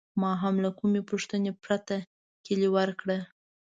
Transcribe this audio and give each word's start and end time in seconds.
ما 0.21 0.31
هم 0.41 0.55
له 0.63 0.69
کومې 0.79 1.01
پوښتنې 1.09 1.51
پرته 1.63 1.95
کیلي 2.45 2.69
ورکړه. 2.75 3.17